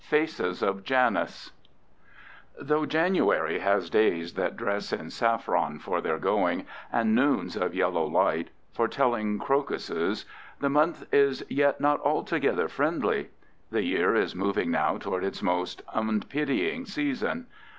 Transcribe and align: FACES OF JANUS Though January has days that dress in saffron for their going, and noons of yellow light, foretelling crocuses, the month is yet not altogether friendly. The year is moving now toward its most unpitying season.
FACES 0.03 0.63
OF 0.63 0.83
JANUS 0.83 1.51
Though 2.59 2.87
January 2.87 3.59
has 3.59 3.87
days 3.91 4.33
that 4.33 4.57
dress 4.57 4.91
in 4.91 5.11
saffron 5.11 5.77
for 5.77 6.01
their 6.01 6.17
going, 6.17 6.65
and 6.91 7.13
noons 7.13 7.55
of 7.55 7.75
yellow 7.75 8.05
light, 8.05 8.49
foretelling 8.71 9.37
crocuses, 9.37 10.25
the 10.59 10.71
month 10.71 11.05
is 11.13 11.43
yet 11.49 11.79
not 11.79 12.01
altogether 12.01 12.67
friendly. 12.67 13.29
The 13.69 13.83
year 13.83 14.15
is 14.15 14.33
moving 14.33 14.71
now 14.71 14.97
toward 14.97 15.23
its 15.23 15.43
most 15.43 15.83
unpitying 15.93 16.85
season. 16.87 17.45